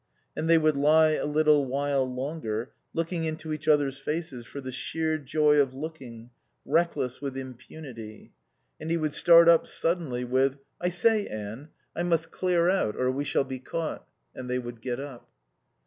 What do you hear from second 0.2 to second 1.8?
And they would lie a little